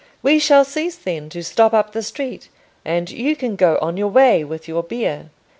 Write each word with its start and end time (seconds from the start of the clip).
"We 0.23 0.39
shall 0.39 0.65
cease 0.65 0.95
then 0.95 1.29
to 1.29 1.43
stop 1.43 1.75
up 1.75 1.91
the 1.91 2.01
street, 2.01 2.49
and 2.83 3.07
you 3.11 3.35
can 3.35 3.55
go 3.55 3.77
on 3.83 3.97
your 3.97 4.07
way 4.07 4.43
with 4.43 4.67
your 4.67 4.81
bier." 4.81 5.29